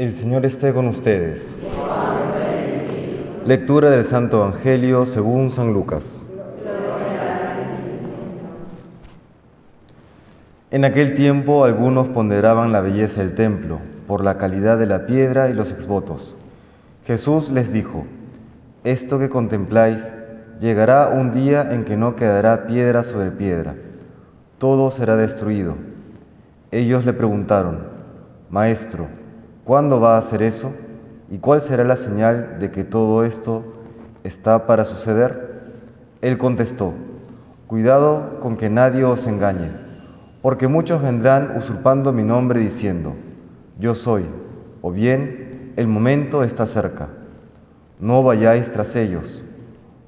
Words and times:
El 0.00 0.14
Señor 0.14 0.46
esté 0.46 0.72
con 0.72 0.88
ustedes. 0.88 1.54
Lectura 3.44 3.90
del 3.90 4.06
Santo 4.06 4.38
Evangelio 4.38 5.04
según 5.04 5.50
San 5.50 5.74
Lucas. 5.74 6.22
En 10.70 10.86
aquel 10.86 11.12
tiempo 11.12 11.64
algunos 11.64 12.08
ponderaban 12.08 12.72
la 12.72 12.80
belleza 12.80 13.20
del 13.20 13.34
templo 13.34 13.78
por 14.06 14.24
la 14.24 14.38
calidad 14.38 14.78
de 14.78 14.86
la 14.86 15.04
piedra 15.04 15.50
y 15.50 15.52
los 15.52 15.70
exvotos. 15.70 16.34
Jesús 17.04 17.50
les 17.50 17.70
dijo, 17.70 18.06
esto 18.84 19.18
que 19.18 19.28
contempláis 19.28 20.14
llegará 20.62 21.08
un 21.08 21.34
día 21.34 21.74
en 21.74 21.84
que 21.84 21.98
no 21.98 22.16
quedará 22.16 22.66
piedra 22.66 23.02
sobre 23.02 23.32
piedra, 23.32 23.74
todo 24.56 24.90
será 24.90 25.16
destruido. 25.16 25.74
Ellos 26.70 27.04
le 27.04 27.12
preguntaron, 27.12 27.80
Maestro, 28.48 29.19
¿cuándo 29.70 30.00
va 30.00 30.16
a 30.16 30.18
hacer 30.18 30.42
eso? 30.42 30.72
¿Y 31.30 31.38
cuál 31.38 31.60
será 31.60 31.84
la 31.84 31.96
señal 31.96 32.58
de 32.58 32.72
que 32.72 32.82
todo 32.82 33.22
esto 33.22 33.62
está 34.24 34.66
para 34.66 34.84
suceder? 34.84 35.60
Él 36.22 36.38
contestó, 36.38 36.92
Cuidado 37.68 38.40
con 38.40 38.56
que 38.56 38.68
nadie 38.68 39.04
os 39.04 39.28
engañe, 39.28 39.70
porque 40.42 40.66
muchos 40.66 41.00
vendrán 41.00 41.56
usurpando 41.56 42.12
mi 42.12 42.24
nombre 42.24 42.58
diciendo, 42.58 43.14
Yo 43.78 43.94
soy, 43.94 44.24
o 44.82 44.90
bien, 44.90 45.72
el 45.76 45.86
momento 45.86 46.42
está 46.42 46.66
cerca. 46.66 47.06
No 48.00 48.24
vayáis 48.24 48.72
tras 48.72 48.96
ellos. 48.96 49.44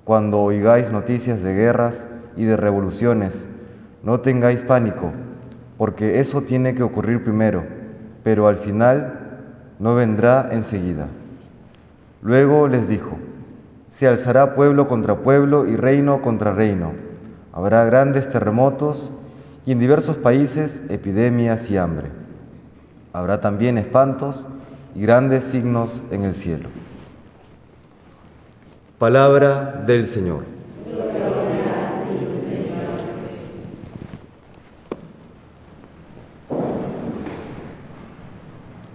Cuando 0.03 0.41
oigáis 0.41 0.91
noticias 0.91 1.41
de 1.41 1.55
guerras 1.55 2.05
y 2.37 2.47
de 2.47 2.57
revoluciones, 2.57 3.47
no 4.03 4.19
tengáis 4.19 4.65
pánico, 4.65 5.13
porque 5.79 6.19
eso 6.19 6.43
tiene 6.43 6.75
que 6.75 6.83
ocurrir 6.83 7.23
primero, 7.23 7.63
pero 8.25 8.49
al 8.49 8.57
final 8.57 9.22
no 9.83 9.97
vendrá 9.97 10.49
enseguida. 10.53 11.09
Luego 12.23 12.69
les 12.69 12.87
dijo, 12.87 13.19
se 13.89 14.07
alzará 14.07 14.55
pueblo 14.55 14.87
contra 14.87 15.19
pueblo 15.19 15.67
y 15.67 15.75
reino 15.75 16.23
contra 16.23 16.53
reino. 16.53 16.93
Habrá 17.53 17.85
grandes 17.85 18.31
terremotos 18.31 19.11
y 19.67 19.73
en 19.73 19.81
diversos 19.81 20.17
países 20.17 20.85
epidemias 20.89 21.69
y 21.69 21.79
hambre. 21.79 22.11
Habrá 23.13 23.41
también 23.41 23.77
espantos 23.77 24.47
y 24.95 25.03
grandes 25.03 25.43
signos 25.43 26.01
en 26.13 26.23
el 26.23 26.37
cielo. 26.37 26.69
Palabra 29.01 29.83
del 29.85 30.07
Señor. 30.07 30.45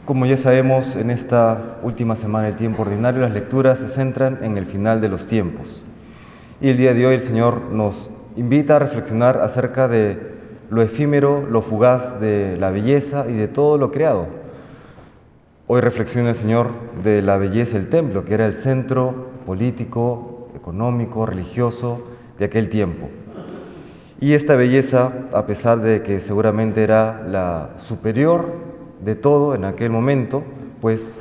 Como 0.08 0.26
ya 0.26 0.38
sabemos, 0.38 0.96
en 0.96 1.12
esta 1.12 1.80
última 1.84 2.16
semana 2.16 2.48
del 2.48 2.56
tiempo 2.56 2.84
ordinario 2.84 3.20
las 3.20 3.34
lecturas 3.34 3.80
se 3.80 3.90
centran 3.90 4.40
en 4.42 4.56
el 4.56 4.66
final 4.66 5.02
de 5.02 5.10
los 5.10 5.28
tiempos. 5.28 5.84
Y 6.62 6.70
el 6.70 6.78
día 6.78 6.94
de 6.94 7.06
hoy 7.06 7.16
el 7.16 7.22
Señor 7.22 7.60
nos 7.74 8.10
invita 8.38 8.78
a 8.78 8.80
reflexionar 8.80 9.42
acerca 9.42 9.90
de 9.90 10.18
lo 10.70 10.82
efímero, 10.82 11.46
lo 11.52 11.62
fugaz 11.62 12.22
de 12.22 12.56
la 12.56 12.72
belleza 12.72 13.26
y 13.28 13.34
de 13.34 13.50
todo 13.50 13.78
lo 13.78 13.92
creado. 13.92 14.28
Hoy 15.68 15.82
reflexiona 15.82 16.30
el 16.30 16.38
Señor 16.38 16.70
de 17.04 17.22
la 17.22 17.36
belleza 17.36 17.78
del 17.78 17.90
templo, 17.90 18.24
que 18.24 18.36
era 18.36 18.46
el 18.46 18.56
centro 18.56 19.32
político, 19.46 20.48
económico, 20.56 21.26
religioso 21.26 22.08
de 22.40 22.46
aquel 22.46 22.70
tiempo. 22.70 23.10
Y 24.22 24.36
esta 24.36 24.56
belleza, 24.56 25.12
a 25.34 25.46
pesar 25.46 25.82
de 25.82 26.02
que 26.02 26.22
seguramente 26.22 26.82
era 26.82 27.24
la 27.28 27.72
superior 27.76 28.77
de 29.04 29.16
todo 29.16 29.56
en 29.56 29.66
aquel 29.66 29.92
momento, 29.92 30.44
pues 30.82 31.18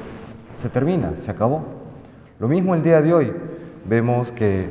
se 0.60 0.68
termina, 0.68 1.14
se 1.18 1.30
acabó. 1.30 1.64
Lo 2.38 2.48
mismo 2.48 2.74
el 2.74 2.82
día 2.82 3.02
de 3.02 3.14
hoy. 3.14 3.32
Vemos 3.88 4.32
que 4.32 4.68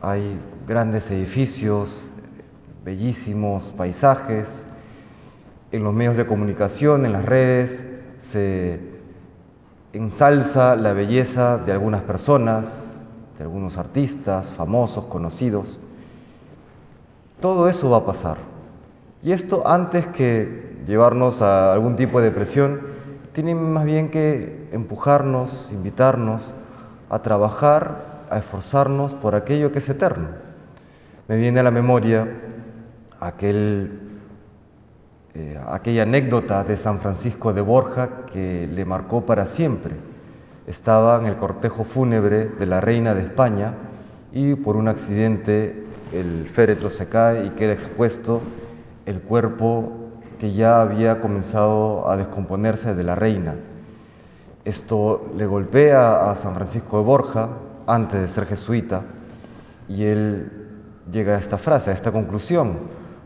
hay 0.00 0.38
grandes 0.66 1.10
edificios, 1.10 2.02
bellísimos 2.84 3.72
paisajes, 3.76 4.64
en 5.70 5.84
los 5.84 5.92
medios 5.92 6.16
de 6.16 6.26
comunicación, 6.26 7.04
en 7.04 7.12
las 7.12 7.24
redes, 7.24 7.84
se 8.20 8.80
ensalza 9.92 10.76
la 10.76 10.92
belleza 10.92 11.58
de 11.58 11.72
algunas 11.72 12.02
personas, 12.02 12.72
de 13.36 13.44
algunos 13.44 13.76
artistas 13.76 14.46
famosos, 14.46 15.04
conocidos. 15.06 15.78
Todo 17.40 17.68
eso 17.68 17.90
va 17.90 17.98
a 17.98 18.04
pasar. 18.04 18.38
Y 19.22 19.32
esto 19.32 19.66
antes 19.66 20.06
que 20.08 20.77
llevarnos 20.88 21.42
a 21.42 21.74
algún 21.74 21.96
tipo 21.96 22.18
de 22.18 22.30
depresión, 22.30 22.80
tiene 23.34 23.54
más 23.54 23.84
bien 23.84 24.08
que 24.08 24.68
empujarnos, 24.72 25.68
invitarnos 25.70 26.50
a 27.10 27.20
trabajar, 27.20 28.24
a 28.30 28.38
esforzarnos 28.38 29.12
por 29.12 29.34
aquello 29.34 29.70
que 29.70 29.78
es 29.80 29.88
eterno. 29.88 30.28
Me 31.28 31.36
viene 31.36 31.60
a 31.60 31.62
la 31.62 31.70
memoria 31.70 32.26
aquel, 33.20 34.00
eh, 35.34 35.60
aquella 35.68 36.04
anécdota 36.04 36.64
de 36.64 36.78
San 36.78 37.00
Francisco 37.00 37.52
de 37.52 37.60
Borja 37.60 38.24
que 38.32 38.66
le 38.66 38.84
marcó 38.86 39.26
para 39.26 39.44
siempre 39.44 39.94
estaba 40.66 41.18
en 41.20 41.26
el 41.26 41.36
cortejo 41.36 41.84
fúnebre 41.84 42.46
de 42.46 42.66
la 42.66 42.80
reina 42.80 43.14
de 43.14 43.22
España 43.22 43.74
y 44.32 44.54
por 44.54 44.76
un 44.76 44.88
accidente 44.88 45.84
el 46.14 46.48
féretro 46.48 46.88
se 46.88 47.08
cae 47.08 47.44
y 47.44 47.50
queda 47.50 47.74
expuesto 47.74 48.40
el 49.04 49.20
cuerpo 49.20 50.07
que 50.38 50.52
ya 50.52 50.80
había 50.80 51.20
comenzado 51.20 52.08
a 52.08 52.16
descomponerse 52.16 52.94
de 52.94 53.04
la 53.04 53.14
reina. 53.14 53.56
Esto 54.64 55.30
le 55.36 55.46
golpea 55.46 56.30
a 56.30 56.34
San 56.36 56.54
Francisco 56.54 56.98
de 56.98 57.04
Borja 57.04 57.48
antes 57.86 58.20
de 58.20 58.28
ser 58.28 58.46
jesuita 58.46 59.02
y 59.88 60.04
él 60.04 60.52
llega 61.10 61.36
a 61.36 61.38
esta 61.38 61.58
frase, 61.58 61.90
a 61.90 61.94
esta 61.94 62.12
conclusión, 62.12 62.78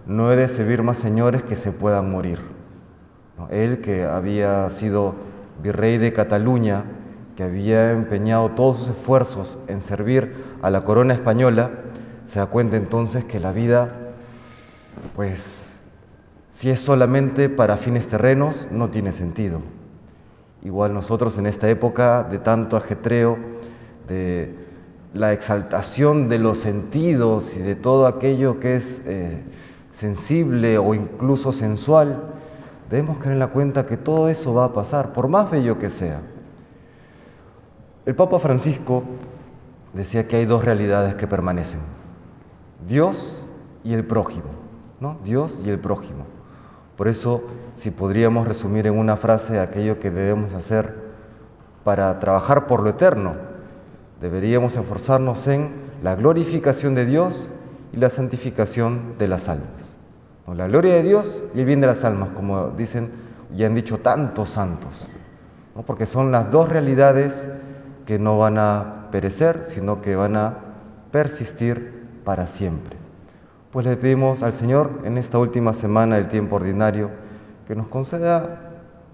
no 0.06 0.32
he 0.32 0.36
de 0.36 0.48
servir 0.48 0.82
más 0.82 0.98
señores 0.98 1.42
que 1.42 1.56
se 1.56 1.72
puedan 1.72 2.10
morir. 2.10 2.40
Él 3.50 3.80
que 3.80 4.04
había 4.04 4.70
sido 4.70 5.14
virrey 5.62 5.98
de 5.98 6.12
Cataluña, 6.12 6.84
que 7.36 7.42
había 7.42 7.90
empeñado 7.90 8.50
todos 8.50 8.78
sus 8.78 8.88
esfuerzos 8.90 9.58
en 9.66 9.82
servir 9.82 10.34
a 10.62 10.70
la 10.70 10.84
corona 10.84 11.14
española, 11.14 11.70
se 12.26 12.38
da 12.38 12.46
cuenta 12.46 12.76
entonces 12.76 13.24
que 13.24 13.40
la 13.40 13.52
vida, 13.52 13.88
pues, 15.16 15.71
si 16.52 16.70
es 16.70 16.80
solamente 16.80 17.48
para 17.48 17.76
fines 17.76 18.08
terrenos, 18.08 18.68
no 18.70 18.90
tiene 18.90 19.12
sentido. 19.12 19.60
Igual 20.62 20.94
nosotros 20.94 21.36
en 21.38 21.46
esta 21.46 21.68
época 21.68 22.22
de 22.22 22.38
tanto 22.38 22.76
ajetreo, 22.76 23.36
de 24.06 24.54
la 25.14 25.32
exaltación 25.32 26.28
de 26.28 26.38
los 26.38 26.58
sentidos 26.58 27.56
y 27.56 27.60
de 27.60 27.74
todo 27.74 28.06
aquello 28.06 28.60
que 28.60 28.76
es 28.76 29.02
eh, 29.06 29.42
sensible 29.92 30.78
o 30.78 30.94
incluso 30.94 31.52
sensual, 31.52 32.20
debemos 32.90 33.18
caer 33.18 33.32
en 33.32 33.38
la 33.38 33.48
cuenta 33.48 33.86
que 33.86 33.96
todo 33.96 34.28
eso 34.28 34.54
va 34.54 34.66
a 34.66 34.72
pasar, 34.72 35.12
por 35.12 35.28
más 35.28 35.50
bello 35.50 35.78
que 35.78 35.90
sea. 35.90 36.20
El 38.06 38.14
Papa 38.14 38.38
Francisco 38.38 39.04
decía 39.92 40.26
que 40.28 40.36
hay 40.36 40.46
dos 40.46 40.64
realidades 40.64 41.14
que 41.14 41.26
permanecen, 41.26 41.80
Dios 42.86 43.44
y 43.84 43.94
el 43.94 44.04
prójimo, 44.04 44.50
¿no? 45.00 45.18
Dios 45.24 45.58
y 45.64 45.70
el 45.70 45.78
prójimo. 45.78 46.24
Por 46.96 47.08
eso, 47.08 47.42
si 47.74 47.90
podríamos 47.90 48.46
resumir 48.46 48.86
en 48.86 48.98
una 48.98 49.16
frase 49.16 49.58
aquello 49.58 49.98
que 49.98 50.10
debemos 50.10 50.52
hacer 50.52 50.94
para 51.84 52.20
trabajar 52.20 52.66
por 52.66 52.82
lo 52.82 52.90
eterno, 52.90 53.34
deberíamos 54.20 54.76
esforzarnos 54.76 55.46
en 55.48 55.70
la 56.02 56.14
glorificación 56.14 56.94
de 56.94 57.06
Dios 57.06 57.48
y 57.92 57.96
la 57.96 58.10
santificación 58.10 59.14
de 59.18 59.28
las 59.28 59.48
almas. 59.48 59.92
La 60.54 60.66
gloria 60.66 60.94
de 60.94 61.02
Dios 61.02 61.40
y 61.54 61.60
el 61.60 61.66
bien 61.66 61.80
de 61.80 61.86
las 61.86 62.04
almas, 62.04 62.30
como 62.34 62.70
dicen 62.70 63.10
y 63.56 63.64
han 63.64 63.74
dicho 63.74 63.98
tantos 63.98 64.50
santos, 64.50 65.08
porque 65.86 66.06
son 66.06 66.30
las 66.32 66.50
dos 66.50 66.68
realidades 66.68 67.48
que 68.06 68.18
no 68.18 68.38
van 68.38 68.58
a 68.58 69.08
perecer, 69.10 69.64
sino 69.66 70.02
que 70.02 70.16
van 70.16 70.36
a 70.36 70.58
persistir 71.10 72.02
para 72.24 72.46
siempre. 72.46 73.01
Pues 73.72 73.86
le 73.86 73.96
pedimos 73.96 74.42
al 74.42 74.52
Señor 74.52 75.00
en 75.04 75.16
esta 75.16 75.38
última 75.38 75.72
semana 75.72 76.16
del 76.16 76.28
tiempo 76.28 76.56
ordinario 76.56 77.08
que 77.66 77.74
nos 77.74 77.88
conceda 77.88 78.60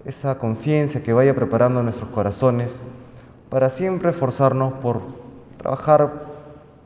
esa 0.05 0.39
conciencia 0.39 1.01
que 1.05 1.13
vaya 1.13 1.33
preparando 1.33 1.81
nuestros 1.81 2.11
corazones 2.11 2.83
para 3.51 3.71
siempre 3.71 4.11
esforzarnos 4.11 4.73
por 4.73 5.01
trabajar, 5.59 6.25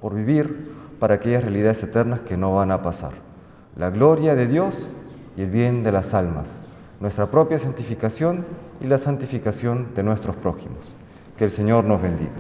por 0.03 0.15
vivir 0.15 0.71
para 1.01 1.15
aquellas 1.15 1.45
realidades 1.45 1.83
eternas 1.83 2.21
que 2.21 2.37
no 2.37 2.55
van 2.55 2.73
a 2.73 2.83
pasar. 2.83 3.13
La 3.75 3.89
gloria 3.89 4.35
de 4.35 4.49
Dios 4.49 4.87
y 5.39 5.41
el 5.41 5.51
bien 5.51 5.83
de 5.83 5.93
las 5.93 6.13
almas, 6.13 6.49
nuestra 7.01 7.31
propia 7.31 7.59
santificación 7.59 8.45
y 8.83 8.87
la 8.87 8.99
santificación 8.99 9.95
de 9.97 10.03
nuestros 10.03 10.37
prójimos. 10.37 10.95
Que 11.39 11.45
el 11.45 11.51
Señor 11.51 11.85
nos 11.85 12.03
bendiga. 12.03 12.33